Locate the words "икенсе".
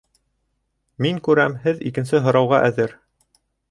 1.93-2.25